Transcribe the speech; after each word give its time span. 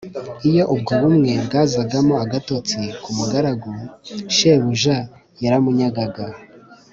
iyo 0.49 0.63
ubwo 0.73 0.91
bumwe 1.01 1.31
bwazagamo 1.45 2.13
agatotsi 2.23 2.79
ku 3.03 3.09
mugaragu, 3.17 3.71
shebuja 4.35 4.97
yaramunyagaga, 5.43 6.25